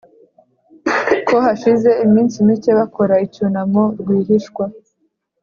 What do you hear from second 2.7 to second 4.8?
bakora icyunamo rwihishwa